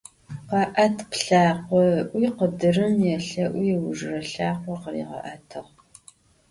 [0.49, 1.81] Khe'et plhakho,–
[2.13, 5.63] ı'ui khıdırım yêlhe'ui, ıujjıre lhakhor khıriğe'etığ.